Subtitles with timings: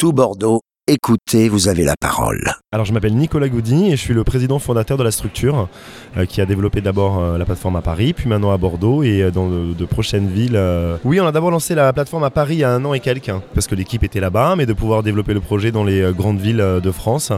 [0.00, 0.62] tout Bordeaux
[0.92, 2.50] Écoutez, vous avez la parole.
[2.72, 5.68] Alors je m'appelle Nicolas Goudy et je suis le président fondateur de la structure
[6.16, 9.22] euh, qui a développé d'abord euh, la plateforme à Paris, puis maintenant à Bordeaux et
[9.22, 10.60] euh, dans de, prochaines villes.
[11.04, 12.98] Oui, on a d'abord lancé la plateforme à Paris il y a un an et
[12.98, 16.12] quelques, hein, parce que l'équipe était là-bas, mais de pouvoir développer le projet dans les
[16.12, 17.30] grandes villes de France.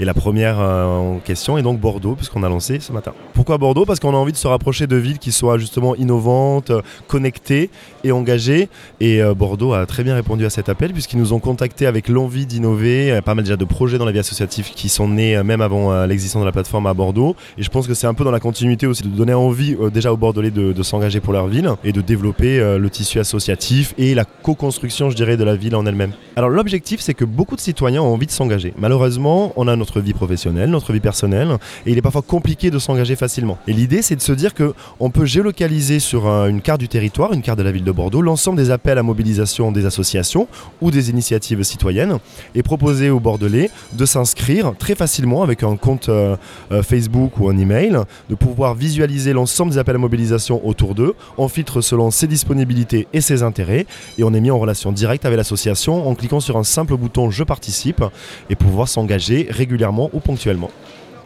[0.00, 3.12] Et la première en question est donc Bordeaux, puisqu'on a lancé ce matin.
[3.34, 3.84] Pourquoi Bordeaux?
[3.84, 6.72] Parce qu'on a envie de se rapprocher de villes qui soient justement innovantes,
[7.06, 7.70] connectées
[8.02, 8.68] et engagées.
[9.00, 12.46] Et Bordeaux a très bien répondu à cet appel, puisqu'ils nous ont contactés avec l'envie
[12.46, 15.60] d'innover pas mal déjà de projets dans la vie associative qui sont nés euh, même
[15.60, 17.36] avant euh, l'existence de la plateforme à Bordeaux.
[17.58, 19.90] Et je pense que c'est un peu dans la continuité aussi de donner envie euh,
[19.90, 24.14] déjà aux Bordelais de, s'engager pour leur ville et de développer le tissu associatif et
[24.14, 26.12] la co-construction, je dirais, de la ville en elle-même.
[26.36, 28.72] Alors l'objectif, c'est que beaucoup de citoyens ont envie de s'engager.
[28.78, 31.56] Malheureusement, on a notre vie professionnelle, notre vie personnelle,
[31.86, 33.58] et il est parfois compliqué de s'engager facilement.
[33.66, 37.32] Et l'idée, c'est de se dire que on peut géolocaliser sur une carte du territoire,
[37.32, 40.46] une carte de la ville de Bordeaux, l'ensemble des appels à mobilisation des associations
[40.80, 42.18] ou des initiatives citoyennes
[42.54, 46.36] et proposer aux Bordelais de s'inscrire très facilement avec un compte euh,
[46.70, 47.98] euh, Facebook ou un email,
[48.30, 51.14] de pouvoir visualiser l'ensemble des appels à mobilisation autour d'eux.
[51.36, 53.86] On filtre selon ses disponibilités et ses intérêts
[54.18, 57.28] et on est mis en relation directe avec l'association en cliquant sur un simple bouton
[57.28, 58.04] Je participe
[58.50, 60.70] et pouvoir s'engager régulièrement ou ponctuellement.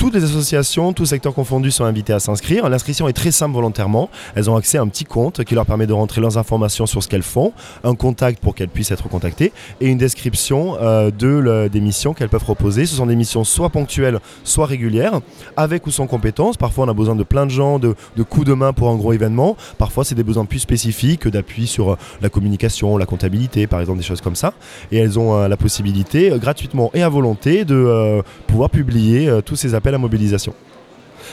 [0.00, 2.66] Toutes les associations, tous secteurs confondus sont invités à s'inscrire.
[2.70, 4.08] L'inscription est très simple volontairement.
[4.34, 7.02] Elles ont accès à un petit compte qui leur permet de rentrer leurs informations sur
[7.02, 7.52] ce qu'elles font,
[7.84, 12.30] un contact pour qu'elles puissent être contactées et une description euh, de, des missions qu'elles
[12.30, 12.86] peuvent proposer.
[12.86, 15.20] Ce sont des missions soit ponctuelles, soit régulières,
[15.58, 16.56] avec ou sans compétences.
[16.56, 19.12] Parfois, on a besoin de plein de gens, de, coups de main pour un gros
[19.12, 19.54] événement.
[19.76, 23.98] Parfois, c'est des besoins plus spécifiques d'appui sur euh, la communication, la comptabilité, par exemple,
[23.98, 24.54] des choses comme ça.
[24.92, 29.74] Et elles ont euh, la possibilité, gratuitement et à volonté, de pouvoir publier tous ces
[29.74, 30.54] appels la mobilisation.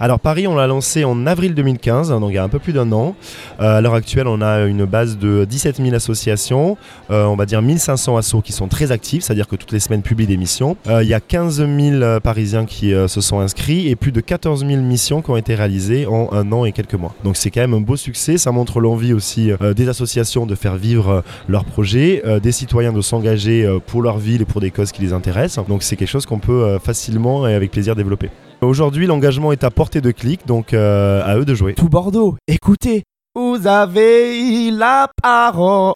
[0.00, 2.72] Alors Paris, on l'a lancé en avril 2015, donc il y a un peu plus
[2.72, 3.14] d'un an.
[3.60, 6.76] Euh, à l'heure actuelle, on a une base de 17 000 associations,
[7.10, 10.02] euh, on va dire 1500 assos qui sont très actifs, c'est-à-dire que toutes les semaines
[10.02, 10.76] publient des missions.
[10.86, 14.66] Euh, il y a 15 000 Parisiens qui se sont inscrits et plus de 14
[14.66, 17.14] 000 missions qui ont été réalisées en un an et quelques mois.
[17.24, 20.76] Donc c'est quand même un beau succès, ça montre l'envie aussi des associations de faire
[20.76, 25.02] vivre leurs projets, des citoyens de s'engager pour leur ville et pour des causes qui
[25.02, 25.66] les intéressent.
[25.66, 28.30] Donc c'est quelque chose qu'on peut facilement et avec plaisir développer.
[28.60, 31.74] Aujourd'hui, l'engagement est à portée de clic, donc euh, à eux de jouer.
[31.74, 33.04] Tout Bordeaux, écoutez,
[33.36, 35.94] vous avez la parole.